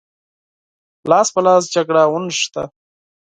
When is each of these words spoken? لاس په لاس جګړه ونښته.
لاس 1.09 1.27
په 1.35 1.39
لاس 1.45 1.63
جګړه 1.75 2.03
ونښته. 2.11 2.63